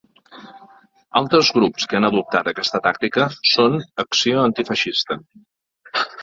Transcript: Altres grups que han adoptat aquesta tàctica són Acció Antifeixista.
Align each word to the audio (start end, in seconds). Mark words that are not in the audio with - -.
Altres 1.19 1.51
grups 1.57 1.85
que 1.91 1.99
han 1.99 2.07
adoptat 2.09 2.49
aquesta 2.53 2.81
tàctica 2.87 3.27
són 3.51 3.77
Acció 4.05 4.41
Antifeixista. 4.47 5.21